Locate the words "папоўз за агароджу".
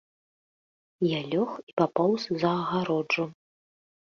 1.81-3.25